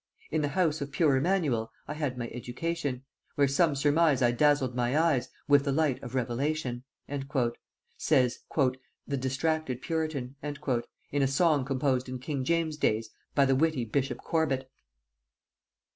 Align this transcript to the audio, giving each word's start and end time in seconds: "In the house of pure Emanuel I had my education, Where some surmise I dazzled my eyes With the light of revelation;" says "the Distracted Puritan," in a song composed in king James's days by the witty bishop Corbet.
"In 0.31 0.41
the 0.41 0.47
house 0.57 0.81
of 0.81 0.91
pure 0.91 1.15
Emanuel 1.15 1.71
I 1.87 1.93
had 1.93 2.17
my 2.17 2.27
education, 2.29 3.03
Where 3.35 3.47
some 3.47 3.75
surmise 3.75 4.23
I 4.23 4.31
dazzled 4.31 4.73
my 4.73 4.97
eyes 4.97 5.29
With 5.47 5.63
the 5.63 5.71
light 5.71 6.01
of 6.01 6.15
revelation;" 6.15 6.83
says 7.97 8.39
"the 9.05 9.17
Distracted 9.19 9.79
Puritan," 9.83 10.37
in 10.41 11.21
a 11.21 11.27
song 11.27 11.65
composed 11.65 12.09
in 12.09 12.17
king 12.17 12.43
James's 12.43 12.79
days 12.79 13.11
by 13.35 13.45
the 13.45 13.53
witty 13.55 13.85
bishop 13.85 14.17
Corbet. 14.23 14.67